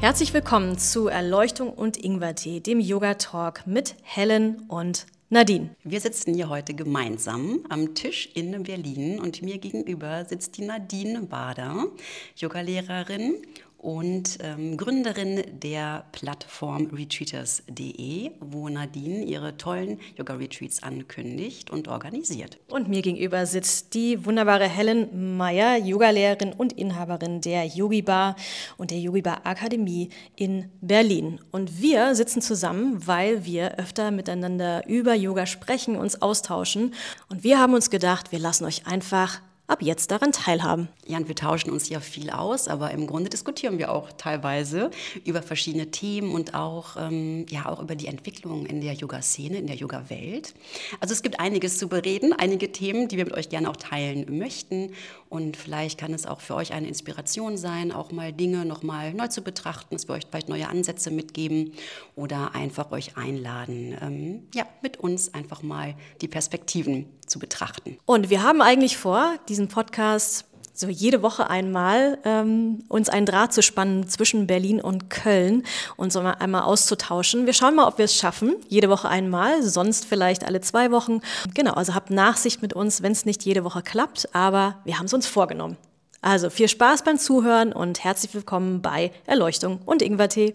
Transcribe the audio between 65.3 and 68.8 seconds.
einfach mal die Perspektiven zu betrachten. Und wir haben